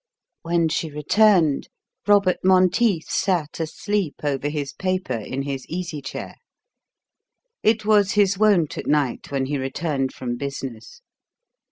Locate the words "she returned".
0.67-1.69